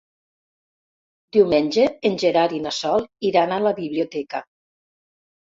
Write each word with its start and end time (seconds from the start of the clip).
Diumenge 1.35 1.85
en 2.11 2.17
Gerard 2.23 2.57
i 2.61 2.63
na 2.63 2.73
Sol 2.79 3.05
iran 3.33 3.55
a 3.59 3.63
la 3.67 3.75
biblioteca. 3.83 4.43